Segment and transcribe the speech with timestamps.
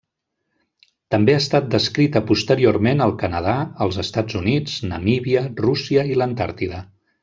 [1.15, 3.55] També ha estat descrita posteriorment al Canadà,
[3.87, 6.87] els Estats Units, Namíbia, Rússia i l'Antàrtida.